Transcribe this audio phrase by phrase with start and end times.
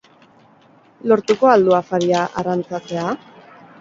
[1.11, 3.13] Lortuko al du afaria arrantzatzea?